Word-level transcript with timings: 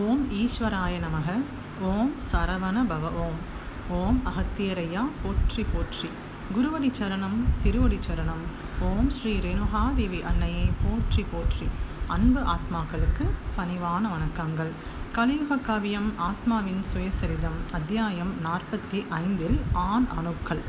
ஓம் 0.00 0.28
ஈஸ்வராய 0.32 0.98
நமக 0.98 1.32
ஓம் 1.80 2.12
சரவண 2.32 2.76
பவ 2.90 3.08
ஓம். 3.24 3.40
ஓம் 3.90 4.22
அகத்தியரையா 4.30 5.02
போற்றி 5.22 5.66
போற்றி. 5.72 6.08
குருவடி 6.54 6.90
சரணம் 6.98 7.36
திருவடி 7.62 7.98
சரணம். 8.06 8.44
ஓம் 8.80 9.10
ஸ்ரீ 9.10 9.38
ரேணுகாதேவி 9.38 10.20
அன்னையை 10.22 10.70
போற்றி 10.84 11.24
போற்றி. 11.32 11.66
அன்பு 12.06 12.40
ஆத்மாக்களுக்கு 12.40 13.26
பணிவான 13.56 14.04
வணக்கங்கள். 14.14 14.72
கலியுக 15.12 15.56
காவியம் 15.56 16.12
ஆத்மாவின் 16.18 16.82
சுயசரிதம் 16.94 17.60
அத்தியாயம் 17.72 18.34
நாற்பத்தி 18.44 19.08
ஐந்தில் 19.10 19.60
ஆண் 19.72 20.06
அணுக்கள். 20.18 20.62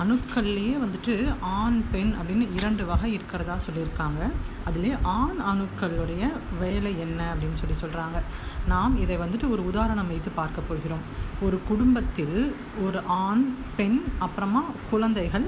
அணுக்கள்லேயே 0.00 0.74
வந்துட்டு 0.84 1.14
ஆண் 1.40 1.82
பெண் 1.92 2.12
அப்படின்னு 2.18 2.46
இரண்டு 2.56 2.86
வகை 2.86 3.12
இருக்கிறதா 3.12 3.56
சொல்லியிருக்காங்க. 3.66 4.22
அதுலேயே 4.68 4.96
ஆண் 5.02 5.38
அணுக்களுடைய 5.52 6.32
வேலை 6.60 6.92
என்ன 7.00 7.34
அப்படின்னு 7.34 7.60
சொல்லி 7.62 7.76
சொல்கிறாங்க 7.82 8.20
நாம் 8.68 8.98
இதை 8.98 9.18
வந்துட்டு 9.18 9.50
ஒரு 9.50 9.66
உதாரணம் 9.66 10.06
வைத்து 10.06 10.30
பார்க்க 10.30 10.68
போகிறோம். 10.68 11.04
ஒரு 11.42 11.60
குடும்பத்தில் 11.68 12.54
ஒரு 12.86 13.00
ஆண் 13.06 13.54
பெண் 13.76 14.02
அப்புறமா 14.18 14.64
குழந்தைகள் 14.90 15.46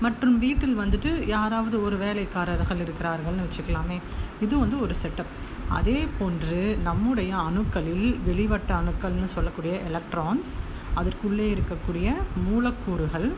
மற்றும் 0.00 0.38
வீட்டில் 0.38 0.78
வந்துட்டு 0.78 1.26
யாராவது 1.26 1.84
ஒரு 1.84 1.96
வேலைக்காரர்கள் 1.96 2.78
இருக்கிறார்கள்னு 2.78 3.44
வச்சுக்கலாமே. 3.44 3.98
இது 4.40 4.58
வந்து 4.58 4.80
ஒரு 4.80 4.94
செட்டப் 5.02 5.32
அதே 5.68 6.06
போன்று 6.18 6.78
நம்முடைய 6.82 7.34
அணுக்களில் 7.36 8.08
வெளிவட்ட 8.26 8.70
அணுக்கள்னு 8.80 9.24
சொல்லக்கூடிய 9.24 9.74
எலக்ட்ரான்ஸ் 9.90 10.50
அதற்குள்ளே 10.94 11.46
இருக்கக்கூடிய 11.54 12.08
மூலக்கூறுகள் 12.48 13.28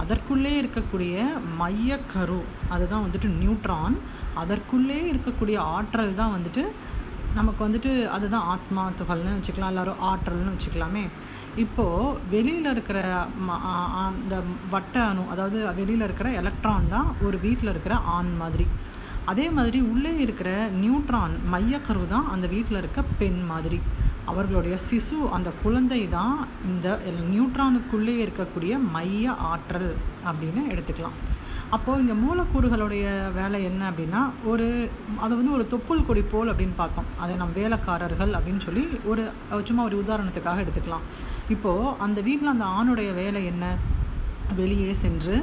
அதற்குள்ளே 0.00 0.52
இருக்கக்கூடிய 0.62 1.24
மையக்கரு 1.60 2.40
அதுதான் 2.74 3.04
வந்துட்டு 3.06 3.28
நியூட்ரான். 3.42 3.96
அதற்குள்ளே 4.42 4.98
இருக்கக்கூடிய 5.12 5.56
ஆற்றல் 5.76 6.18
தான் 6.20 6.34
வந்துட்டு 6.36 6.62
நமக்கு 7.38 7.60
வந்துட்டு 7.66 7.90
அதுதான் 8.14 8.48
ஆத்மா 8.54 8.82
துகள்னு 9.00 9.36
வச்சுக்கலாம் 9.36 9.72
எல்லோரும் 9.72 10.02
ஆற்றல்னு 10.10 10.54
வச்சுக்கலாமே. 10.54 11.04
இப்போது 11.62 12.16
வெளியில் 12.34 12.70
இருக்கிற 12.74 12.98
அந்த 14.02 14.34
வட்ட 14.74 14.96
அணு 15.10 15.24
அதாவது 15.34 15.58
வெளியில் 15.80 16.06
இருக்கிற 16.06 16.28
எலக்ட்ரான் 16.40 16.92
தான் 16.94 17.08
ஒரு 17.26 17.38
வீட்டில் 17.46 17.72
இருக்கிற 17.74 17.96
ஆண் 18.16 18.32
மாதிரி. 18.42 18.66
அதே 19.32 19.46
மாதிரி 19.56 19.80
உள்ளே 19.92 20.12
இருக்கிற 20.24 20.50
நியூட்ரான் 20.82 21.34
மையக்கரு 21.54 22.06
தான் 22.14 22.30
அந்த 22.34 22.46
வீட்டில் 22.54 22.80
இருக்க 22.82 23.02
பெண் 23.20 23.42
மாதிரி. 23.50 23.80
அவர்களுடைய 24.30 24.74
சிசு 24.88 25.18
அந்த 25.36 25.50
குழந்தை 25.62 26.00
தான் 26.16 26.36
இந்த 26.70 26.88
நியூட்ரானுக்குள்ளே 27.32 28.14
இருக்கக்கூடிய 28.24 28.72
மைய 28.94 29.34
ஆற்றல் 29.50 29.90
அப்படின்னு 30.28 30.62
எடுத்துக்கலாம். 30.72 31.16
அப்போது 31.76 32.02
இந்த 32.02 32.14
மூலக்கூறுகளுடைய 32.22 33.04
வேலை 33.38 33.58
என்ன 33.68 33.82
அப்படின்னா 33.90 34.22
ஒரு 34.50 34.66
அதை 35.24 35.32
வந்து 35.38 35.54
ஒரு 35.56 35.64
தொப்புள் 35.74 36.06
கொடி 36.08 36.22
போல் 36.32 36.50
அப்படின்னு 36.52 36.76
பார்த்தோம். 36.82 37.08
அதை 37.22 37.34
நம் 37.42 37.56
வேலைக்காரர்கள் 37.60 38.32
அப்படின்னு 38.38 38.62
சொல்லி 38.66 38.84
ஒரு 39.12 39.22
சும்மா 39.70 39.84
ஒரு 39.88 39.98
உதாரணத்துக்காக 40.04 40.64
எடுத்துக்கலாம். 40.64 41.06
இப்போது 41.56 41.94
அந்த 42.06 42.18
வீட்டில் 42.28 42.54
அந்த 42.54 42.68
ஆணுடைய 42.78 43.12
வேலை 43.22 43.42
என்ன? 43.52 43.74
வெளியே 44.60 44.92
சென்று 45.04 45.36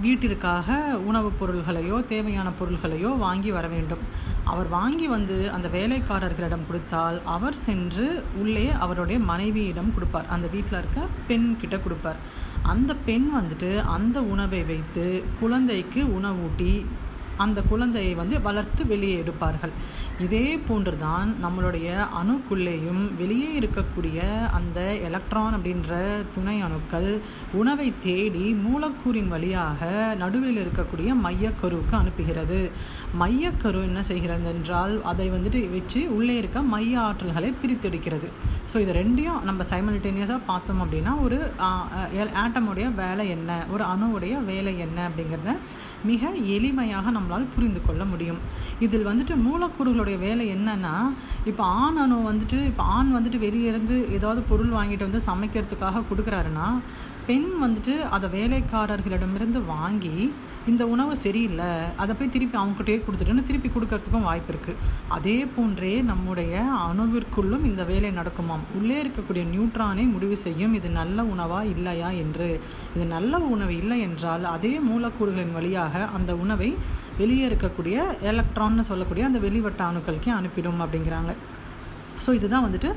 வீட்டிற்காக 0.00 0.98
உணவுப் 0.98 1.38
பொருள்களையோ 1.40 2.04
தேவையான 2.04 2.50
பொருள்களையோ 2.60 3.18
வாங்கி 3.18 3.50
வர 3.50 3.66
வேண்டும். 3.66 3.98
அவர் 4.44 4.68
வாங்கி 4.68 5.06
வந்து 5.06 5.50
அந்த 5.50 5.68
வேலைக்காரர்களிடம் 5.68 6.66
கொடுத்தால் 6.66 7.20
அவர் 7.24 7.54
சென்று 7.54 8.22
உள்ளே 8.36 8.72
அவருடைய 8.72 9.20
மனைவியிடம் 9.20 9.94
கொடுப்பார். 9.94 10.26
அந்த 10.28 10.46
வீட்டில் 10.46 10.78
இருக்க 10.78 11.00
பெண் 11.26 11.56
கிட்ட 11.60 11.78
கொடுப்பார். 11.78 12.16
அந்த 12.62 12.94
பெண் 12.94 13.30
வந்துட்டு 13.36 13.84
அந்த 13.84 14.20
உணவை 14.20 14.62
வைத்து 14.62 15.24
குழந்தைக்கு 15.40 16.02
உணவூட்டி 16.02 16.84
அந்த 17.44 17.58
குழந்தையை 17.70 18.12
வந்து 18.20 18.36
வளர்த்து 18.46 18.82
வெளியே 18.92 19.16
எடுப்பார்கள். 19.22 19.72
இதே 20.24 20.46
போன்றுதான் 20.68 21.28
நம்மளுடைய 21.44 21.88
அணுக்குள்ளேயும் 22.20 23.02
வெளியே 23.20 23.50
இருக்கக்கூடிய 23.60 24.20
அந்த 24.58 24.80
எலக்ட்ரான் 25.08 25.56
அப்படின்ற 25.56 25.98
துணை 26.36 26.56
அணுக்கள் 26.66 27.10
உணவை 27.60 27.88
தேடி 28.06 28.46
மூலக்கூறின் 28.66 29.32
வழியாக 29.34 29.90
நடுவில் 30.22 30.60
இருக்கக்கூடிய 30.64 31.08
மையக்கருவுக்கு 31.26 31.96
அனுப்புகிறது. 32.02 32.60
மையக்கரு 33.22 33.82
என்ன 33.90 34.00
செய்கிறது 34.10 34.48
என்றால் 34.54 34.94
அதை 35.12 35.26
வந்துட்டு 35.34 35.60
வச்சு 35.76 36.00
உள்ளே 36.18 36.36
இருக்க 36.42 36.58
மைய 36.74 36.94
ஆற்றல்களை 37.06 37.50
பிரித்தெடுக்கிறது. 37.62 38.30
ஸோ 38.72 38.76
இது 38.84 38.92
ரெண்டையும் 39.00 39.42
நம்ம 39.48 39.64
சைமல்டேனியஸாக 39.72 40.40
பார்த்தோம் 40.50 40.80
அப்படின்னா 40.84 41.12
ஒரு 41.26 41.38
ஆட்டமுடைய 42.44 42.86
வேலை 43.02 43.24
என்ன? 43.36 43.50
ஒரு 43.74 43.84
அணுவுடைய 43.92 44.34
வேலை 44.50 44.72
என்ன 44.86 44.98
அப்படிங்கிறத 45.08 45.52
மிக 46.10 46.30
எளிமையாக 46.56 47.12
நம்மளால் 47.16 47.52
புரிந்து 47.54 47.80
கொள்ள 47.86 48.02
முடியும். 48.12 48.40
இதில் 48.84 49.08
வந்துட்டு 49.10 49.34
மூலக்கூறுகளுடைய 49.46 50.16
வேலை 50.26 50.44
என்னன்னா 50.54 50.94
இப்போ 51.50 51.64
ஆண் 51.82 52.00
அணு 52.04 52.16
வந்துட்டு 52.30 52.58
இப்போ 52.70 52.84
ஆண் 52.96 53.12
வந்துட்டு 53.16 53.40
வெளியே 53.46 53.68
இருந்து 53.72 53.96
ஏதாவது 54.18 54.42
பொருள் 54.50 54.76
வாங்கிட்டு 54.78 55.08
வந்து 55.08 55.22
சமைக்கிறதுக்காக 55.30 56.04
கொடுக்குறாருன்னா 56.10 56.68
பெண் 57.28 57.48
வந்துட்டு 57.62 57.94
அதை 58.16 58.26
வேலைக்காரர்களிடமிருந்து 58.36 59.60
வாங்கி 59.74 60.16
இந்த 60.70 60.82
உணவு 60.94 61.12
சரியில்லை 61.22 61.68
அதை 62.02 62.12
போய் 62.18 62.32
திருப்பி 62.34 62.56
அவங்ககிட்டயே 62.60 62.98
கொடுத்துட்டுன்னு 63.02 63.44
திருப்பி 63.48 63.68
கொடுக்கறதுக்கும் 63.74 64.26
வாய்ப்பு 64.28 64.50
இருக்குது 64.52 64.80
அதே 65.16 65.36
போன்றே 65.54 65.92
நம்முடைய 66.10 66.54
அணுவிற்குள்ளும் 66.86 67.66
இந்த 67.70 67.82
வேலை 67.90 68.10
நடக்குமாம். 68.18 68.64
உள்ளே 68.78 68.96
இருக்கக்கூடிய 69.02 69.44
நியூட்ரானை 69.52 70.04
முடிவு 70.14 70.36
செய்யும் 70.46 70.76
இது 70.78 70.88
நல்ல 71.00 71.24
உணவா 71.34 71.60
இல்லையா 71.74 72.10
என்று. 72.22 72.48
இது 72.96 73.06
நல்ல 73.16 73.38
உணவு 73.54 73.74
இல்லை 73.82 73.98
என்றால் 74.08 74.46
அதே 74.54 74.74
மூலக்கூறுகளின் 74.88 75.56
வழியாக 75.58 76.04
அந்த 76.18 76.34
உணவை 76.44 76.70
வெளியே 77.20 77.44
இருக்கக்கூடிய 77.50 77.98
எலக்ட்ரான்னு 78.32 78.88
சொல்லக்கூடிய 78.90 79.26
அந்த 79.30 79.40
வெளிவட்ட 79.46 79.82
அணுக்களுக்கே 79.90 80.32
அனுப்பிடும் 80.38 80.82
அப்படிங்கிறாங்க. 80.86 81.32
ஸோ 82.24 82.30
இதுதான் 82.38 82.64
வந்துட்டு 82.66 82.90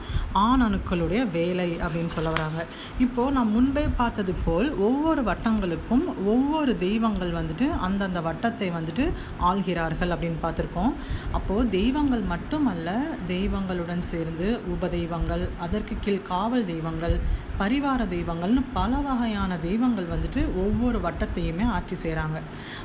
ஆண் 0.46 0.64
அணுக்களுடைய 0.68 1.22
வேலை 1.38 1.70
அப்படின்னு 1.84 2.14
சொல்ல 2.16 2.30
வராங்க. 2.36 2.62
இப்போது 3.06 3.34
நான் 3.38 3.54
முன்பே 3.56 3.86
பார்த்தது 4.02 4.34
போல் 4.46 4.70
ஒவ்வொரு 4.88 5.24
வட்டங்களுக்கும் 5.30 6.06
ஒவ்வொரு 6.34 6.74
தெய்வங்கள் 6.86 7.34
வந்துட்டு 7.40 7.68
அந்தந்த 7.88 8.22
வட்டத்தை 8.30 8.70
வந்துட்டு 8.78 9.06
ஆள்கிறார்கள் 9.50 10.14
அப்படின்னு 10.16 10.40
பார்த்துருக்கோம். 10.46 10.94
அப்போது 11.40 11.70
தெய்வங்கள் 11.80 12.24
மட்டுமல்ல 12.34 12.90
தெய்வங்களுடன் 13.34 14.08
சேர்ந்து 14.12 14.48
உபதெய்வங்கள் 14.76 15.46
அதற்கு 15.68 15.96
கீழ் 16.06 16.28
காவல் 16.32 16.68
தெய்வங்கள் 16.74 17.18
பரிவார 17.60 18.02
தெய்வங்கள்னு 18.16 18.64
பல 18.74 18.92
வகையான 18.98 19.58
தெய்வங்கள் 19.58 20.12
வந்துட்டு 20.14 20.42
ஒவ்வொரு 20.64 21.00
வட்டத்தையுமே 21.00 21.66
ஆட்சி 21.78 21.96
செய்கிறாங்க 22.04 22.38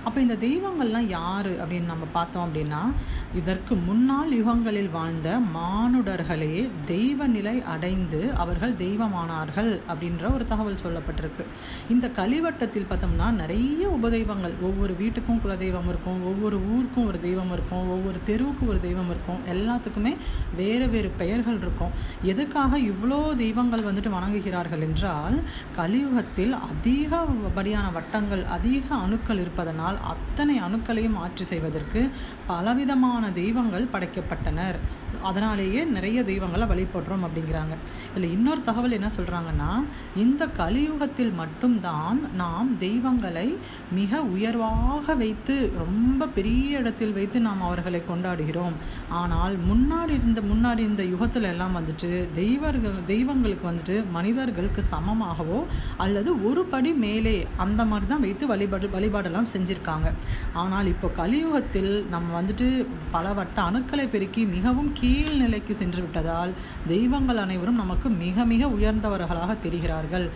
அப்போ 0.05 0.19
இந்த 0.21 0.37
தெய்வங்கள்லாம் 0.47 1.09
யார் 1.09 1.51
அப்படின்னு 1.62 1.93
நம்ம 1.93 2.07
பார்த்தோம் 2.12 2.45
அப்படின்னா 2.47 2.81
இதற்கு 3.41 3.75
முன்னாள் 3.89 4.33
யுகங்களில் 4.33 4.91
வாழ்ந்த 4.91 5.29
மானுடர்களே 5.55 6.69
தெய்வ 6.84 7.27
நிலை 7.27 7.55
அடைந்து 7.75 8.21
அவர்கள் 8.43 8.75
தெய்வமானார்கள் 8.75 9.71
அப்படின்ற 9.89 10.33
ஒரு 10.34 10.45
தகவல் 10.45 10.83
சொல்லப்பட்டிருக்கு. 10.84 11.45
இந்த 11.89 12.07
கலிவட்டத்தில் 12.17 12.89
பார்த்தோம்னா 12.91 13.29
நிறைய 13.41 13.89
உபதெய்வங்கள். 13.99 14.55
ஒவ்வொரு 14.63 14.95
வீட்டுக்கும் 15.01 15.41
குலதெய்வம் 15.45 15.89
இருக்கும் 15.93 16.21
ஒவ்வொரு 16.25 16.59
ஊருக்கும் 16.75 17.07
ஒரு 17.07 17.21
தெய்வம் 17.21 17.53
இருக்கும் 17.53 17.84
ஒவ்வொரு 17.97 18.19
தெருவுக்கும் 18.29 18.71
ஒரு 18.73 18.81
தெய்வம் 18.81 19.11
இருக்கும். 19.15 19.41
எல்லாத்துக்குமே 19.55 20.13
வேறு 20.57 20.89
வேறு 20.89 21.11
பெயர்கள் 21.23 21.61
இருக்கும். 21.65 21.93
எதுக்காக 22.23 22.79
இவ்வளோ 22.91 23.21
தெய்வங்கள் 23.34 23.87
வந்துட்டு 23.89 24.15
வணங்குகிறார்கள் 24.65 24.85
என்றால் 24.89 25.37
கலியுகத்தில் 25.79 26.55
அதிகப்படியான 26.69 27.87
வட்டங்கள் 27.97 28.43
அதிக 28.57 28.87
அணுக்கள் 29.05 29.41
இருப்பதனால் 29.45 29.99
அத்தனை 30.13 30.57
அணுக்களையும் 30.67 31.19
ஆட்சி 31.25 31.45
செய்வதற்கு 31.53 32.01
பலவிதமான 32.51 33.31
தெய்வங்கள் 33.41 33.93
படைக்கப்பட்டனர். 33.95 34.79
அதனாலேயே 35.29 35.81
நிறைய 35.97 36.19
தெய்வங்களை 36.31 36.65
வழிபடுறோம் 36.73 37.25
அப்படிங்கிறாங்க. 37.27 37.75
இல்லை 38.15 38.29
இன்னொரு 38.37 38.63
தகவல் 38.69 38.97
என்ன 38.99 39.09
சொல்கிறாங்கன்னா 39.19 39.71
இந்த 40.25 40.43
கலியுகத்தில் 40.61 41.33
மட்டும்தான் 41.43 42.19
நாம் 42.43 42.71
தெய்வங்களை 42.87 43.47
மிக 43.99 44.21
உயர்வாக 44.35 45.15
வைத்து 45.23 45.55
ரொம்ப 45.85 46.29
பெரிய 46.39 46.79
இடத்தில் 46.81 47.17
வைத்து 47.19 47.39
நாம் 47.49 47.67
அவர்களை 47.69 48.01
கொண்டாடுகிறோம். 48.11 48.77
ஆனால் 49.21 49.55
முன்னாடி 49.71 50.13
இருந்த 50.19 50.41
முன்னாடி 50.53 50.83
இந்த 50.91 51.03
யுகத்தில் 51.13 51.51
எல்லாம் 51.53 51.77
வந்துட்டு 51.79 52.10
தெய்வர்கள் 52.41 52.99
தெய்வங்களுக்கு 53.13 53.65
வந்துட்டு 53.71 53.97
தேவர்களுக்கு 54.54 54.83
சமமாகவோ 54.95 55.60
அல்லது 56.03 56.30
ஒரு 56.48 56.62
படி 56.72 56.91
மேலே 57.04 57.34
அந்த 57.65 57.80
மாதிரி 57.91 58.06
தான் 58.10 58.22
வைத்து 58.24 58.45
வழிபாடு 58.51 58.86
வழிபாடெல்லாம் 58.95 59.48
செஞ்சுருக்காங்க. 59.54 60.09
ஆனால் 60.62 60.89
இப்போ 60.92 61.09
கலியுகத்தில் 61.21 61.91
நம்ம 62.12 62.28
வந்துட்டு 62.39 62.66
பல 63.15 63.33
வட்ட 63.39 63.59
அணுக்களை 63.68 64.04
பெருக்கி 64.12 64.42
மிகவும் 64.56 64.91
கீழ்நிலைக்கு 65.01 65.74
சென்று 65.80 66.01
விட்டதால் 66.04 66.53
தெய்வங்கள் 66.92 67.41
அனைவரும் 67.45 67.80
நமக்கு 67.83 68.10
மிக 68.22 68.45
மிக 68.53 68.68
உயர்ந்தவர்களாக 68.77 69.56
தெரிகிறார்கள். 69.65 70.27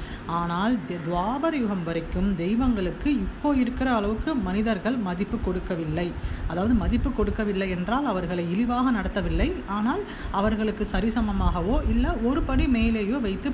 ஆனால் 0.41 0.75
துவாபர 1.07 1.53
யுகம் 1.63 1.85
வரைக்கும் 1.89 2.31
தெய்வங்களுக்கு 2.43 3.09
இப்போ 3.27 3.51
இருக்கிற 3.63 3.89
அளவுக்கு 3.99 4.31
மனிதர்கள் 4.49 4.99
மதிப்பு 5.09 5.39
கொடுக்கவில்லை. 5.47 6.09
அதாவது 6.51 6.77
மதிப்பு 6.83 7.13
கொடுக்கவில்லை 7.21 7.71
என்றால் 7.79 8.11
அவர்களை 8.15 8.47
இழிவாக 8.57 8.87
நடத்தவில்லை. 8.99 9.49
ஆனால் 9.79 10.05
அவர்களுக்கு 10.41 10.87
சரிசமமாகவோ 10.95 11.79
இல்லை 11.95 12.11
ஒரு 12.29 12.41
படி 12.51 12.65
மேலேயோ 12.77 13.17
வைத்து 13.29 13.49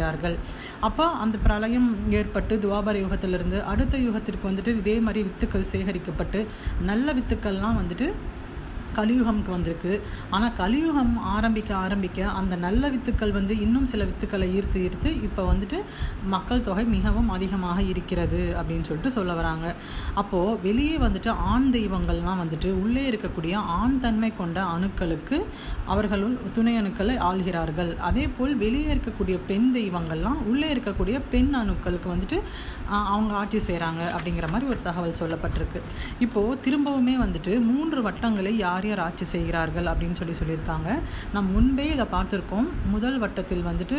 செய்கிறார்கள். 0.00 0.36
அப்போ 0.88 1.04
அந்த 1.22 1.36
பிரளயம் 1.46 1.88
ஏற்பட்டு 2.18 2.54
துவாபர 2.64 2.96
யுகத்திலிருந்து 3.04 3.58
அடுத்த 3.72 3.96
யுகத்திற்கு 4.08 4.44
வந்துட்டு 4.50 4.72
இதே 4.82 4.96
மாதிரி 5.06 5.20
வித்துக்கள் 5.28 5.70
சேகரிக்கப்பட்டு 5.72 6.40
நல்ல 6.90 7.12
வித்துக்கள்லாம் 7.18 7.80
வந்துட்டு 7.80 8.08
கலியுகம்க்கு 8.98 9.50
வந்திருக்கு. 9.56 9.92
ஆனால் 10.36 10.54
கலியுகம் 10.60 11.14
ஆரம்பிக்க 11.34 11.70
ஆரம்பிக்க 11.84 12.28
அந்த 12.40 12.54
நல்ல 12.66 12.90
வித்துக்கள் 12.94 13.36
வந்து 13.38 13.54
இன்னும் 13.64 13.88
சில 13.92 14.04
வித்துக்களை 14.10 14.48
ஈர்த்து 14.58 14.78
ஈர்த்து 14.86 15.10
இப்போ 15.28 15.42
வந்துட்டு 15.52 15.78
மக்கள் 16.34 16.64
தொகை 16.68 16.84
மிகவும் 16.96 17.30
அதிகமாக 17.36 17.78
இருக்கிறது 17.92 18.40
அப்படின்னு 18.58 18.88
சொல்லிட்டு 18.88 19.16
சொல்ல 19.18 19.34
வராங்க. 19.40 19.66
அப்போது 20.22 20.56
வெளியே 20.66 20.96
வந்துட்டு 21.06 21.32
ஆண் 21.52 21.68
தெய்வங்கள்லாம் 21.78 22.42
வந்துட்டு 22.42 22.70
உள்ளே 22.82 23.04
இருக்கக்கூடிய 23.10 23.54
ஆண் 23.78 23.98
தன்மை 24.04 24.32
கொண்ட 24.40 24.58
அணுக்களுக்கு 24.74 25.38
அவர்களுள் 25.92 26.36
துணை 26.56 26.74
அணுக்களை 26.80 27.16
ஆள்கிறார்கள். 27.28 27.92
அதே 28.08 28.26
போல் 28.36 28.54
வெளியே 28.64 28.88
இருக்கக்கூடிய 28.94 29.38
பெண் 29.50 29.68
தெய்வங்கள்லாம் 29.78 30.38
உள்ளே 30.50 30.68
இருக்கக்கூடிய 30.74 31.16
பெண் 31.32 31.52
அணுக்களுக்கு 31.62 32.08
வந்துட்டு 32.14 32.38
அவங்க 33.14 33.32
ஆட்சி 33.40 33.58
செய்கிறாங்க 33.66 34.02
அப்படிங்கிற 34.14 34.46
மாதிரி 34.52 34.68
ஒரு 34.72 34.80
தகவல் 34.86 35.18
சொல்லப்பட்டிருக்கு. 35.20 35.80
இப்போது 36.24 36.56
திரும்பவுமே 36.64 37.14
வந்துட்டு 37.24 37.52
மூன்று 37.68 38.00
வட்டங்களை 38.06 38.52
யார் 38.66 38.79
ஆரியர் 38.80 39.04
ஆட்சி 39.06 39.24
செய்கிறார்கள் 39.34 39.88
அப்படின்னு 39.92 40.18
சொல்லி 40.22 40.36
சொல்லியிருக்காங்க. 40.40 40.90
நம் 41.34 41.48
முன்பே 41.54 41.86
இதை 41.94 42.06
பார்த்துருக்கோம். 42.14 42.68
முதல் 42.92 43.18
வட்டத்தில் 43.22 43.64
வந்துட்டு 43.70 43.98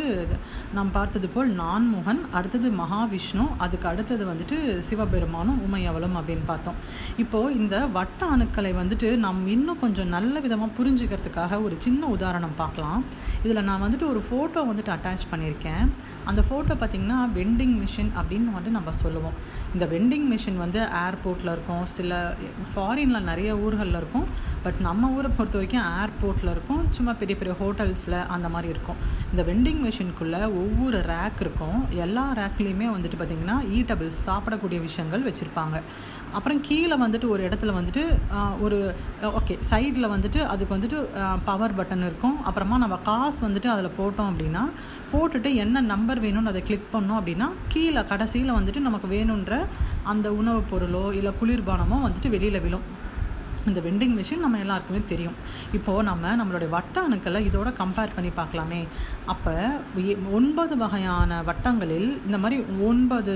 நாம் 0.77 0.91
பார்த்தது 0.97 1.27
போல் 1.33 1.49
நான்முகன் 1.63 2.21
அடுத்தது 2.37 2.67
மகாவிஷ்ணு 2.79 3.45
அதுக்கு 3.65 3.87
அடுத்தது 3.91 4.23
வந்துட்டு 4.31 4.57
சிவபெருமானும் 4.87 5.59
உமையவளும் 5.65 6.15
அப்படின்னு 6.19 6.45
பார்த்தோம். 6.51 6.77
இப்போது 7.23 7.55
இந்த 7.59 7.75
வட்ட 7.97 8.29
அணுக்களை 8.35 8.71
வந்துட்டு 8.81 9.09
நாம் 9.25 9.41
இன்னும் 9.55 9.81
கொஞ்சம் 9.83 10.11
நல்ல 10.15 10.39
விதமாக 10.45 10.75
புரிஞ்சுக்கிறதுக்காக 10.79 11.61
ஒரு 11.67 11.75
சின்ன 11.85 12.07
உதாரணம் 12.15 12.57
பார்க்கலாம். 12.63 13.01
இதில் 13.45 13.67
நான் 13.69 13.83
வந்துட்டு 13.85 14.07
ஒரு 14.13 14.21
ஃபோட்டோ 14.27 14.63
வந்துட்டு 14.71 14.93
அட்டாச் 14.97 15.29
பண்ணியிருக்கேன். 15.33 15.85
அந்த 16.29 16.41
ஃபோட்டோ 16.47 16.73
பார்த்திங்கன்னா 16.81 17.19
வெண்டிங் 17.39 17.75
மிஷின் 17.83 18.11
அப்படின்னு 18.21 18.55
வந்துட்டு 18.55 18.77
நம்ம 18.77 18.91
சொல்லுவோம். 19.03 19.37
இந்த 19.73 19.85
வெண்டிங் 19.93 20.27
மிஷின் 20.31 20.61
வந்து 20.63 20.79
ஏர்போர்ட்டில் 21.05 21.51
இருக்கும். 21.55 21.83
சில 21.97 22.11
ஃபாரினில் 22.71 23.27
நிறைய 23.29 23.51
ஊர்களில் 23.65 23.99
இருக்கும். 24.01 24.25
பட் 24.63 24.79
நம்ம 24.87 25.09
ஊரை 25.17 25.29
பொறுத்த 25.37 25.57
வரைக்கும் 25.59 25.85
ஏர்போர்ட்டில் 26.01 26.51
இருக்கும். 26.55 26.81
சும்மா 26.97 27.13
பெரிய 27.21 27.35
பெரிய 27.39 27.55
ஹோட்டல்ஸில் 27.61 28.17
அந்த 28.35 28.49
மாதிரி 28.55 28.69
இருக்கும். 28.75 28.99
இந்த 29.31 29.43
வெண்டிங் 29.49 29.81
மிஷினுக்குள்ளே 29.85 30.41
ஒவ்வொரு 30.61 30.99
ரேக் 31.13 31.41
இருக்கும். 31.45 31.79
எல்லா 32.05 32.25
ரேக்லேயுமே 32.41 32.89
வந்துட்டு 32.95 33.19
பார்த்திங்கன்னா 33.21 33.57
ஈட்டபிள்ஸ் 33.77 34.19
சாப்பிடக்கூடிய 34.27 34.79
விஷயங்கள் 34.87 35.25
வச்சுருப்பாங்க. 35.29 35.77
அப்புறம் 36.37 36.61
கீழே 36.67 36.97
வந்துட்டு 37.05 37.27
ஒரு 37.35 37.41
இடத்துல 37.49 37.71
வந்துட்டு 37.79 38.03
ஒரு 38.65 38.77
ஓகே 39.37 39.55
சைடில் 39.71 40.13
வந்துட்டு 40.15 40.41
அதுக்கு 40.53 40.75
வந்துட்டு 40.75 40.99
பவர் 41.49 41.77
பட்டன் 41.79 42.05
இருக்கும். 42.09 42.37
அப்புறமா 42.49 42.77
நம்ம 42.83 42.97
காசு 43.09 43.39
வந்துட்டு 43.47 43.69
அதில் 43.75 43.97
போட்டோம் 43.99 44.29
அப்படின்னா 44.31 44.63
போட்டுட்டு 45.13 45.53
என்ன 45.53 45.81
நம்பர் 45.81 46.23
வேணும்னு 46.23 46.45
அதை 46.45 46.61
கிளிக் 46.61 46.95
பண்ணோம் 46.95 47.19
அப்படின்னா 47.23 47.49
கீழே 47.67 48.03
கடைசியில் 48.03 48.53
வந்துட்டு 48.53 48.79
நமக்கு 48.79 49.07
வேணுன்ற 49.07 49.65
அந்த 50.03 50.33
உணவுப் 50.33 50.75
பொருளோ 50.75 51.13
இல்லை 51.13 51.33
குளிர்பானமோ 51.41 51.93
வந்துட்டு 51.93 52.29
வெளியில் 52.29 52.61
விழும். 52.61 52.99
இந்த 53.67 53.79
வெண்டிங் 53.79 54.23
மிஷின் 54.23 54.39
நம்ம 54.39 54.57
எல்லாருக்குமே 54.57 55.01
தெரியும். 55.07 55.33
இப்போது 55.73 56.03
நம்ம 56.03 56.35
நம்மளுடைய 56.35 56.69
வட்ட 56.91 57.09
அணுக்களை 57.09 57.39
இதோட 57.47 57.69
கம்பேர் 57.79 58.13
பண்ணி 58.15 58.29
பார்க்கலாமே. 58.37 58.79
அப்போ 59.31 59.51
ஒன்பது 60.37 60.73
வகையான 60.81 61.37
வட்டங்களில் 61.49 62.09
இந்த 62.27 62.37
மாதிரி 62.43 62.57
ஒன்பது 62.87 63.33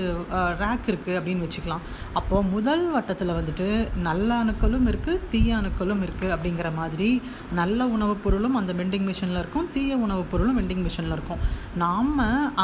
ரேக் 0.62 0.88
இருக்குது 0.92 1.16
அப்படின்னு 1.18 1.44
வச்சுக்கலாம். 1.44 1.84
அப்போது 2.18 2.48
முதல் 2.54 2.84
வட்டத்தில் 2.96 3.34
வந்துட்டு 3.38 3.68
நல்ல 4.08 4.28
அணுக்களும் 4.42 4.88
இருக்குது 4.90 5.22
தீய 5.32 5.54
அணுக்களும் 5.60 6.02
இருக்குது 6.06 6.34
அப்படிங்கிற 6.36 6.70
மாதிரி 6.80 7.08
நல்ல 7.60 7.86
உணவுப் 7.94 8.22
பொருளும் 8.24 8.58
அந்த 8.60 8.74
வெண்டிங் 8.80 9.06
மிஷினில் 9.10 9.40
இருக்கும் 9.42 9.70
தீய 9.76 9.96
உணவுப் 10.06 10.30
பொருளும் 10.32 10.58
வெண்டிங் 10.60 10.84
மிஷினில் 10.88 11.16
இருக்கும். 11.18 11.40
நாம் 11.84 12.12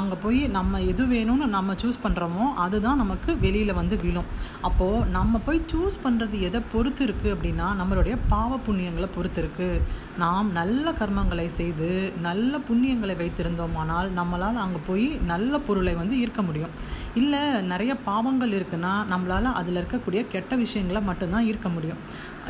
அங்கே 0.01 0.19
போய் 0.27 0.43
நம்ம 0.59 0.83
எது 0.93 1.07
வேணும்னு 1.15 1.49
நம்ம 1.57 1.79
சூஸ் 1.85 2.03
பண்ணுறோமோ 2.05 2.47
அதுதான் 2.67 3.03
நமக்கு 3.05 3.31
வெளியில் 3.47 3.79
வந்து 3.81 3.99
விழும். 4.05 4.29
அப்போது 4.71 5.09
நம்ம 5.19 5.43
போய் 5.49 5.65
சூஸ் 5.75 5.99
பண்ணுறது 6.05 6.37
எதை 6.51 6.63
பொறுத்து 6.75 7.03
இருக்குது 7.09 7.35
அப்படின்னா 7.37 7.69
நம்மளுடைய 7.83 8.15
பாவ 8.35 8.61
புண்ணியங்களை 8.69 9.11
பொறுத்து 9.19 9.41
இருக்குது 9.45 9.83
நாம் 10.23 10.49
நல்ல 10.61 10.82
கர்மங்களை 10.91 11.47
செய்து 11.47 12.13
நல்ல 12.23 12.59
புண்ணியங்களை 12.69 13.15
வைத்திருந்தோமானால் 13.23 14.09
நம்மளால் 14.17 14.63
அங்கே 14.65 14.81
போய் 14.87 15.07
நல்ல 15.27 15.59
பொருளை 15.59 15.95
வந்து 15.95 16.17
ஈர்க்க 16.17 16.43
முடியும். 16.43 16.71
இல்லை 17.15 17.41
நிறைய 17.63 17.97
பாவங்கள் 17.97 18.51
இருக்குன்னா 18.51 18.93
நம்மளால் 19.11 19.53
அதில் 19.61 19.77
இருக்கக்கூடிய 19.77 20.25
கெட்ட 20.29 20.57
விஷயங்களை 20.57 21.03
மட்டும்தான் 21.03 21.45
ஈர்க்க 21.45 21.69
முடியும். 21.69 21.99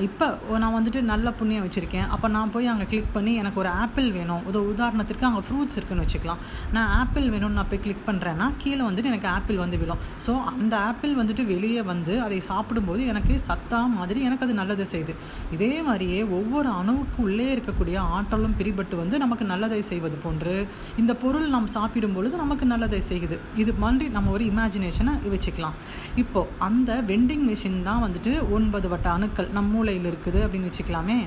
இப்போ 0.06 0.27
நான் 0.62 0.75
வந்துட்டு 0.77 1.00
நல்ல 1.11 1.31
புண்ணியம் 1.39 1.65
வச்சுருக்கேன். 1.65 2.06
அப்போ 2.15 2.27
நான் 2.35 2.53
போய் 2.53 2.71
அங்கே 2.73 2.87
கிளிக் 2.91 3.11
பண்ணி 3.17 3.33
எனக்கு 3.41 3.59
ஒரு 3.62 3.71
ஆப்பிள் 3.83 4.06
வேணும். 4.17 4.43
ஒரு 4.50 4.61
உதாரணத்திற்கு 4.73 5.27
அங்கே 5.29 5.43
ஃப்ரூட்ஸ் 5.47 5.77
இருக்குன்னு 5.79 6.05
வச்சுக்கலாம். 6.05 6.41
நான் 6.77 6.91
ஆப்பிள் 7.00 7.27
வேணும்னு 7.35 7.59
நான் 7.59 7.69
போய் 7.73 7.83
கிளிக் 7.87 8.06
பண்ணுறேன்னா 8.06 8.47
கீழே 8.62 8.83
வந்துட்டு 8.87 9.11
எனக்கு 9.12 9.29
ஆப்பிள் 9.35 9.59
வந்து 9.62 9.79
விழும். 9.83 10.00
ஸோ 10.27 10.35
அந்த 10.53 10.75
ஆப்பிள் 10.89 11.12
வந்துட்டு 11.21 11.44
வெளியே 11.53 11.83
வந்து 11.91 12.15
அதை 12.27 12.39
சாப்பிடும்போது 12.49 13.03
எனக்கு 13.12 13.35
சத்தா 13.49 13.81
மாதிரி 13.99 14.21
எனக்கு 14.29 14.47
அது 14.47 14.56
நல்லது 14.61 14.87
செய்யுது. 14.93 15.15
இதே 15.56 15.73
மாதிரியே 15.89 16.21
ஒவ்வொரு 16.39 16.71
அணுவுக்கு 16.81 17.21
உள்ளே 17.27 17.49
இருக்கக்கூடிய 17.56 17.99
ஆற்றலும் 18.17 18.56
பிரிபட்டு 18.61 18.97
வந்து 19.03 19.19
நமக்கு 19.25 19.47
நல்லதை 19.53 19.83
செய்வது 19.91 20.19
போன்று 20.25 20.56
இந்த 21.03 21.15
பொருள் 21.25 21.49
நாம் 21.56 21.69
சாப்பிடும் 21.77 22.17
பொழுது 22.19 22.35
நமக்கு 22.44 22.67
நல்லதை 22.73 23.03
செய்யுது. 23.11 23.39
இது 23.65 23.75
மாதிரி 23.85 24.09
நம்ம 24.17 24.33
ஒரு 24.39 24.47
இமேஜினேஷனை 24.53 25.15
வச்சுக்கலாம். 25.37 25.79
இப்போது 26.25 26.50
அந்த 26.71 26.91
வெண்டிங் 27.12 27.47
மிஷின் 27.50 27.81
தான் 27.91 28.03
வந்துட்டு 28.06 28.35
ஒன்பது 28.59 28.89
வட்ட 28.94 29.09
அணுக்கள் 29.19 29.50
நம்ம 29.59 29.81
மூளையில் 29.82 30.11
இருக்குது 30.14 30.40
அப்படின்னு 30.46 30.70
வச்சுக்கலாமே. 30.70 31.19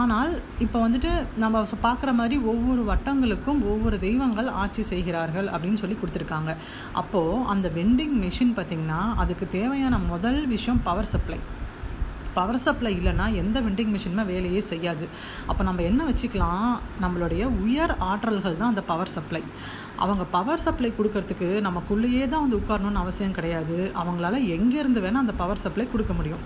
ஆனால் 0.00 0.32
இப்போ 0.64 0.78
வந்துட்டு 0.84 1.12
நம்ம 1.44 1.62
பார்க்குற 1.86 2.10
மாதிரி 2.18 2.36
ஒவ்வொரு 2.52 2.82
வட்டங்களுக்கும் 2.90 3.60
ஒவ்வொரு 3.72 3.96
தெய்வங்கள் 4.04 4.48
ஆட்சி 4.62 4.82
செய்கிறார்கள் 4.92 5.48
அப்படின்னு 5.54 5.80
சொல்லி 5.82 5.96
கொடுத்துருக்காங்க. 5.98 6.50
அப்போது 7.00 7.42
அந்த 7.52 7.68
வெண்டிங் 7.78 8.14
மிஷின் 8.24 8.54
பார்த்திங்கன்னா 8.58 9.00
அதுக்கு 9.22 9.46
தேவையான 9.56 9.98
முதல் 10.12 10.40
விஷயம் 10.52 10.82
பவர் 10.88 11.10
சப்ளை 11.14 11.38
பவர் 12.36 12.60
சப்ளை 12.64 12.90
இல்லைன்னா 12.98 13.26
எந்த 13.40 13.58
வெண்டிங் 13.66 13.92
மிஷினுமே 13.94 14.24
வேலையே 14.30 14.60
செய்யாது. 14.70 15.04
அப்போ 15.50 15.62
நம்ம 15.68 15.82
என்ன 15.90 16.00
வச்சுக்கலாம்? 16.08 16.68
நம்மளுடைய 17.04 17.42
உயர் 17.64 17.92
ஆற்றல்கள் 18.10 18.58
தான் 18.60 18.72
அந்த 18.72 18.84
பவர் 18.90 19.12
சப்ளை 19.16 19.42
அவங்க 20.04 20.24
பவர் 20.36 20.64
சப்ளை 20.64 20.90
கொடுக்கறதுக்கு 20.98 21.48
நமக்குள்ளேயே 21.68 22.24
தான் 22.32 22.44
வந்து 22.44 22.60
உட்காரணும்னு 22.60 23.02
அவசியம் 23.04 23.36
கிடையாது. 23.38 23.78
அவங்களால 24.02 24.40
எங்கேருந்து 24.56 25.02
வேணால் 25.06 25.24
அந்த 25.24 25.36
பவர் 25.42 25.64
சப்ளை 25.64 25.86
கொடுக்க 25.94 26.14
முடியும். 26.20 26.44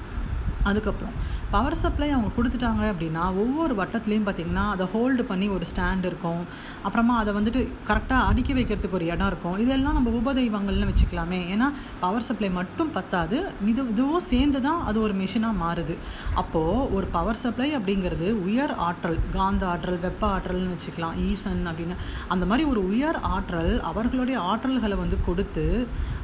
அதுக்கப்புறம் 0.68 1.14
பவர் 1.54 1.76
சப்ளை 1.80 2.08
அவங்க 2.10 2.28
கொடுத்துட்டாங்க 2.36 2.82
அப்படின்னா 2.92 3.22
ஒவ்வொரு 3.42 3.72
வட்டத்துலேயும் 3.80 4.26
பார்த்திங்கன்னா 4.26 4.64
அதை 4.74 4.84
ஹோல்டு 4.92 5.22
பண்ணி 5.30 5.46
ஒரு 5.56 5.64
ஸ்டாண்ட் 5.70 6.04
இருக்கும். 6.10 6.42
அப்புறமா 6.86 7.14
அதை 7.22 7.32
வந்துட்டு 7.38 7.60
கரெக்டாக 7.88 8.28
அடுக்கி 8.30 8.52
வைக்கிறதுக்கு 8.58 8.98
ஒரு 9.00 9.06
இடம் 9.12 9.30
இருக்கும். 9.32 9.56
இதெல்லாம் 9.64 9.96
நம்ம 9.98 10.12
உபதெய்வங்கள்னு 10.20 10.88
வச்சுக்கலாமே. 10.90 11.40
ஏன்னா 11.54 11.68
பவர் 12.04 12.26
சப்ளை 12.28 12.50
மட்டும் 12.58 12.92
பத்தாது. 12.98 13.38
இது 13.72 13.82
இதுவும் 13.94 14.26
சேர்ந்து 14.30 14.60
தான் 14.68 14.80
அது 14.90 15.00
ஒரு 15.06 15.16
மிஷினாக 15.22 15.60
மாறுது. 15.64 15.96
அப்போது 16.42 16.94
ஒரு 16.96 17.08
பவர் 17.16 17.42
சப்ளை 17.42 17.68
அப்படிங்கிறது 17.78 18.30
உயர் 18.48 18.74
ஆற்றல் 18.88 19.18
காந்த 19.36 19.66
ஆற்றல் 19.72 20.00
வெப்ப 20.06 20.24
ஆற்றல்னு 20.36 20.72
வச்சுக்கலாம். 20.74 21.16
ஈசன் 21.28 21.62
அப்படின்னு. 21.72 21.96
அந்த 22.28 22.44
மாதிரி 22.52 22.66
ஒரு 22.72 22.82
உயர் 22.92 23.20
ஆற்றல் 23.34 23.72
அவர்களுடைய 23.92 24.38
ஆற்றல்களை 24.52 24.98
வந்து 25.04 25.18
கொடுத்து 25.28 25.66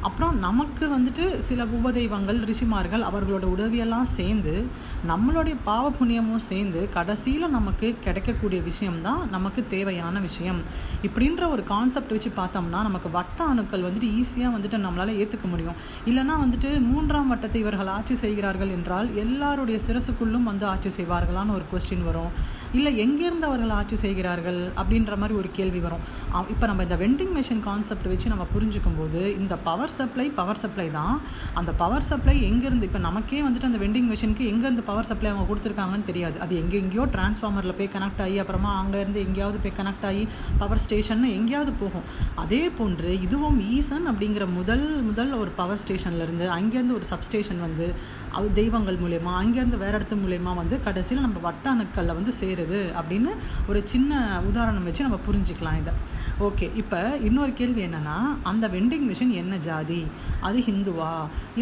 அப்புறம் 0.07 0.35
நமக்கு 0.47 0.85
வந்துட்டு 0.97 1.25
சில 1.49 1.61
உபதெய்வங்கள் 1.79 2.41
ரிஷிமார்கள் 2.51 3.07
அவர்களோட 3.09 3.45
உதவியெல்லாம் 3.55 4.09
சேர்ந்து 4.17 4.27
சேர்ந்து 4.29 4.55
நம்மளுடைய 5.11 5.55
பாவ 5.65 5.85
புண்ணியமும் 5.99 6.47
சேர்ந்து 6.51 6.81
கடைசியில் 6.95 7.55
நமக்கு 7.57 7.89
கிடைக்கக்கூடிய 8.05 8.61
விஷயம்தான் 8.69 9.21
நமக்கு 9.35 9.61
தேவையான 9.75 10.17
விஷயம். 10.25 10.61
இப்படின்ற 11.07 11.43
ஒரு 11.55 11.63
கான்செப்ட் 11.71 12.13
வச்சு 12.15 12.31
பார்த்தோம்னா 12.39 12.81
நமக்கு 12.89 13.11
வட்ட 13.17 13.45
அணுக்கள் 13.53 13.85
வந்துட்டு 13.87 14.09
ஈஸியாக 14.21 14.55
வந்துட்டு 14.57 14.79
நம்மளால் 14.85 15.19
ஏற்றுக்க 15.23 15.47
முடியும். 15.53 15.79
இல்லைனா 16.11 16.37
வந்துட்டு 16.45 16.71
மூன்றாம் 16.91 17.31
வட்டத்தை 17.33 17.59
இவர்கள் 17.65 17.93
ஆட்சி 17.97 18.15
செய்கிறார்கள் 18.25 18.75
என்றால் 18.77 19.09
எல்லாருடைய 19.25 19.79
சிரசுக்குள்ளும் 19.87 20.49
வந்து 20.51 20.67
ஆட்சி 20.73 20.91
செய்வார்களான்னு 20.99 21.57
ஒரு 21.59 21.67
கொஸ்டின் 21.73 22.07
வரும். 22.09 22.33
இல்லை 22.77 22.91
எங்கேருந்து 23.05 23.47
அவர்கள் 23.49 23.75
ஆட்சி 23.79 23.97
செய்கிறார்கள் 24.05 24.61
அப்படின்ற 24.81 25.17
மாதிரி 25.21 25.35
ஒரு 25.41 25.49
கேள்வி 25.59 25.81
வரும். 25.87 26.03
இப்போ 26.53 26.65
நம்ம 26.71 26.83
இந்த 26.87 26.97
வெண்டிங் 27.03 27.33
மிஷின் 27.37 27.63
கான்செப்ட் 27.69 28.09
வச்சு 28.13 28.33
நம்ம 28.33 28.45
புரிஞ்சுக்கும் 28.55 28.99
போது 29.01 29.21
இந்த 29.41 29.55
பவர் 29.69 29.95
சப்ளை 29.99 30.27
பவர் 30.39 30.61
சப்ளை 30.63 30.87
தான். 30.99 31.17
அந்த 31.61 31.71
பவர் 31.83 32.07
சப்ளை 32.11 32.37
எங்கேருந்து 32.51 32.89
இப்போ 32.89 33.01
நமக்கே 33.09 33.41
வந்துட்டு 33.47 33.69
அந்த 33.71 33.81
வெண்டிங் 33.85 34.09
மிஷினுக்கு 34.13 34.45
எங்கேருந்து 34.53 34.85
பவர் 34.91 35.09
சப்ளை 35.11 35.31
அவங்க 35.33 35.47
கொடுத்துருக்காங்கன்னு 35.51 36.09
தெரியாது. 36.11 36.37
அது 36.47 36.55
எங்கே 36.63 36.79
எங்கேயோ 36.85 37.07
டிரான்ஸ்ஃபார்மரில் 37.15 37.77
போய் 37.81 37.93
கனெக்ட் 37.97 38.23
ஆகி 38.27 38.37
அப்புறமா 38.45 38.73
அங்கேருந்து 38.83 39.23
எங்கேயாவது 39.27 39.61
போய் 39.65 39.77
கனெக்ட் 39.81 40.07
ஆகி 40.11 40.25
பவர் 40.63 40.83
ஸ்டேஷன்னு 40.85 41.31
எங்கேயாவது 41.39 41.75
போகும். 41.83 42.07
அதே 42.45 42.63
போன்று 42.79 43.13
இதுவும் 43.27 43.59
ஈசன் 43.77 44.07
அப்படிங்கிற 44.13 44.47
முதல் 44.59 44.87
முதல் 45.09 45.33
ஒரு 45.43 45.51
பவர் 45.61 45.81
ஸ்டேஷன்லேருந்து 45.85 46.47
அங்கேருந்து 46.59 46.97
ஒரு 46.99 47.07
சப்ஸ்டேஷன் 47.13 47.61
வந்து 47.67 47.89
அது 48.39 48.49
தெய்வங்கள் 48.61 48.99
மூலயமா 49.03 49.33
அங்கேருந்து 49.43 49.79
வேறு 49.83 49.97
இடத்து 49.99 50.17
மூலயமா 50.25 50.53
வந்து 50.63 50.77
கடைசியில் 50.87 51.25
நம்ம 51.27 51.39
வட்ட 51.47 51.67
அணுக்களில் 51.75 52.17
வந்து 52.19 52.33
சேருது 52.59 52.83
அப்படின்னு 53.01 53.33
ஒரு 53.69 53.81
சின்ன 53.95 54.21
உதாரணம் 54.51 54.87
வச்சு 54.91 55.07
நம்ம 55.07 55.21
புரிஞ்சுக்கலாம் 55.29 55.81
இதை. 55.83 55.95
ஓகே 56.47 56.67
இப்போ 56.81 56.99
இன்னொரு 57.27 57.53
கேள்வி 57.61 57.81
என்னென்னா 57.87 58.17
அந்த 58.51 58.65
வெண்டிங் 58.75 59.07
மிஷின் 59.09 59.33
என்ன 59.41 59.55
ஜாதி? 59.69 60.01
அது 60.49 60.59
ஹிந்துவா? 60.67 61.13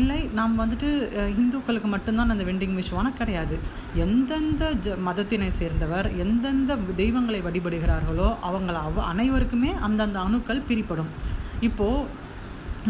இல்லை 0.01 0.19
நாம் 0.39 0.59
வந்துட்டு 0.63 0.89
ஹிந்துக்களுக்கு 1.37 1.89
மட்டும்தான் 1.95 2.33
அந்த 2.35 2.45
வெண்டிங் 2.49 2.75
மிஷினான 2.79 3.13
கிடையாது. 3.21 3.59
எந்தெந்த 4.05 4.65
ஜ 4.85 4.97
மதத்தினை 5.07 5.49
சேர்ந்தவர் 5.61 6.09
எந்தெந்த 6.25 6.75
தெய்வங்களை 7.03 7.41
வழிபடுகிறார்களோ 7.47 8.29
அவங்கள 8.51 8.77
அவ 8.89 9.05
அனைவருக்குமே 9.13 9.73
அந்தந்த 9.89 10.21
அணுக்கள் 10.27 10.67
பிரிப்படும். 10.69 11.11
இப்போது 11.69 12.25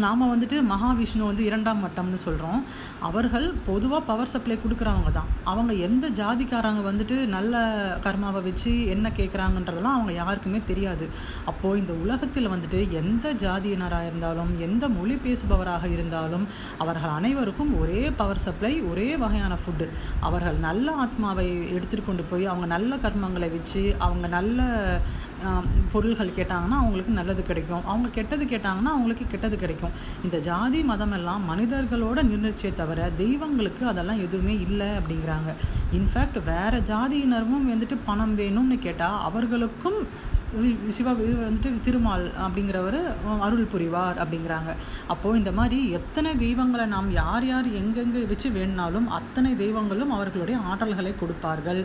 நாம் 0.03 0.23
வந்துட்டு 0.31 0.57
மகாவிஷ்ணு 0.71 1.23
வந்து 1.29 1.43
இரண்டாம் 1.49 1.79
வட்டம்னு 1.83 2.19
சொல்கிறோம் 2.23 2.59
அவர்கள் 3.07 3.45
பொதுவாக 3.65 4.01
பவர் 4.09 4.31
சப்ளை 4.33 4.55
கொடுக்குறவங்க 4.57 5.11
தான். 5.11 5.29
அவங்க 5.51 5.73
எந்த 5.87 6.05
ஜாதிக்காரங்க 6.19 6.81
வந்துட்டு 6.89 7.15
நல்ல 7.35 7.61
கர்மாவை 8.05 8.41
வச்சு 8.47 8.71
என்ன 8.93 9.11
கேட்குறாங்கன்றதெல்லாம் 9.19 9.97
அவங்க 9.97 10.13
யாருக்குமே 10.21 10.61
தெரியாது. 10.71 11.07
அப்போது 11.51 11.79
இந்த 11.81 11.93
உலகத்தில் 12.03 12.51
வந்துட்டு 12.53 12.81
எந்த 13.01 13.33
ஜாதியினராக 13.45 14.09
இருந்தாலும் 14.09 14.51
எந்த 14.67 14.87
மொழி 14.97 15.17
பேசுபவராக 15.25 15.85
இருந்தாலும் 15.95 16.45
அவர்கள் 16.77 17.15
அனைவருக்கும் 17.19 17.73
ஒரே 17.79 18.01
பவர் 18.21 18.43
சப்ளை 18.47 18.73
ஒரே 18.91 19.09
வகையான 19.23 19.57
ஃபுட்டு 19.63 19.87
அவர்கள் 20.29 20.59
நல்ல 20.67 20.87
ஆத்மாவை 21.05 21.47
எடுத்துகிட்டு 21.77 22.09
கொண்டு 22.09 22.25
போய் 22.31 22.45
அவங்க 22.45 22.69
நல்ல 22.75 22.95
கர்மங்களை 23.05 23.51
வச்சு 23.57 23.83
அவங்க 24.07 24.27
நல்ல 24.37 24.61
பொருள்கள் 25.93 26.35
கேட்டாங்கன்னா 26.37 26.77
அவங்களுக்கு 26.81 27.13
நல்லது 27.17 27.41
கிடைக்கும். 27.49 27.83
அவங்க 27.91 28.07
கெட்டது 28.17 28.45
கேட்டாங்கன்னா 28.53 28.91
அவங்களுக்கு 28.95 29.25
கெட்டது 29.33 29.55
கிடைக்கும். 29.63 29.93
இந்த 30.25 30.37
ஜாதி 30.47 30.79
மதம் 30.91 31.15
எல்லாம் 31.17 31.43
மனிதர்களோட 31.51 32.19
நிர்ணயிச்சே 32.29 32.71
தவிர 32.81 33.09
தெய்வங்களுக்கு 33.21 33.83
அதெல்லாம் 33.91 34.21
எதுவுமே 34.25 34.55
இல்லை 34.67 34.89
அப்படிங்கிறாங்க. 34.99 35.53
இன்ஃபேக்ட் 35.99 36.39
வேறு 36.51 36.79
ஜாதியினரும் 36.91 37.67
வந்துட்டு 37.73 37.97
பணம் 38.09 38.35
வேணும்னு 38.39 38.77
கேட்டால் 38.87 39.19
அவர்களுக்கும் 39.29 39.99
சிவா 40.95 41.13
வந்துட்டு 41.19 41.69
திருமால் 41.85 42.25
அப்படிங்கிறவர் 42.45 42.99
அருள் 43.45 43.71
புரிவார் 43.73 44.19
அப்படிங்கிறாங்க. 44.23 44.71
அப்போது 45.13 45.39
இந்த 45.41 45.51
மாதிரி 45.59 45.79
எத்தனை 45.99 46.31
தெய்வங்களை 46.43 46.85
நாம் 46.95 47.09
யார் 47.21 47.47
யார் 47.51 47.67
எங்கெங்கே 47.81 48.23
வச்சு 48.31 48.49
வேணுனாலும் 48.57 49.07
அத்தனை 49.19 49.51
தெய்வங்களும் 49.63 50.13
அவர்களுடைய 50.17 50.57
ஆற்றல்களை 50.71 51.13
கொடுப்பார்கள். 51.21 51.81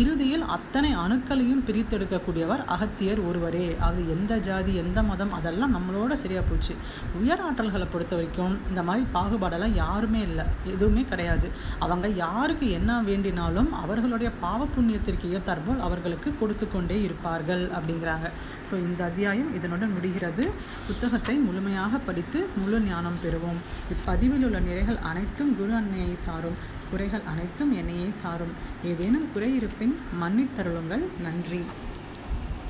இறுதியில் 0.00 0.46
அத்தனை 0.56 0.92
அணுக்களையும் 1.04 1.64
பிரித்தெடுக்கக்கூடியவர் 1.70 2.64
அகத் 2.74 2.94
அகத்தியர் 2.96 3.26
ஒருவரே. 3.30 3.64
அது 3.86 4.00
எந்த 4.12 4.32
ஜாதி 4.46 4.72
எந்த 4.82 4.98
மதம் 5.08 5.32
அதெல்லாம் 5.38 5.72
நம்மளோட 5.76 6.12
சரியாக 6.20 6.44
போச்சு. 6.50 6.74
உயர் 7.18 7.42
ஆற்றல்களை 7.46 7.86
பொறுத்த 7.94 8.12
வரைக்கும் 8.18 8.54
இந்த 8.70 8.82
மாதிரி 8.88 9.02
பாகுபாடெல்லாம் 9.16 9.74
யாருமே 9.80 10.20
இல்லை. 10.28 10.44
எதுவுமே 10.74 11.02
கிடையாது. 11.10 11.48
அவங்க 11.86 12.08
யாருக்கு 12.24 12.66
என்ன 12.78 12.94
வேண்டினாலும் 13.08 13.68
அவர்களுடைய 13.82 14.28
பாவ 14.44 14.68
புண்ணியத்திற்கு 14.76 15.32
ஏற்றாற்போல் 15.38 15.82
அவர்களுக்கு 15.88 16.30
கொடுத்து 16.40 16.68
கொண்டே 16.74 16.96
இருப்பார்கள் 17.08 17.64
அப்படிங்கிறாங்க. 17.78 18.30
ஸோ 18.70 18.76
இந்த 18.86 19.02
அத்தியாயம் 19.08 19.50
இதனுடன் 19.58 19.94
முடிகிறது. 19.96 20.46
புத்தகத்தை 20.88 21.36
முழுமையாக 21.48 22.00
படித்து 22.08 22.40
முழு 22.62 22.80
ஞானம் 22.88 23.20
பெறுவோம். 23.26 23.60
இப்பதிவில் 23.96 24.46
உள்ள 24.48 24.60
நிறைகள் 24.70 25.02
அனைத்தும் 25.12 25.52
குரு 25.60 25.74
அன்னையை 25.80 26.14
சாரும். 26.26 26.58
குறைகள் 26.90 27.24
அனைத்தும் 27.30 27.70
என்னையே 27.82 28.08
சாரும். 28.22 28.52
ஏதேனும் 28.90 29.28
குறை 29.34 29.50
இருப்பின் 29.60 29.94
மன்னித்தருளுங்கள். 30.22 31.04
நன்றி. 31.26 31.60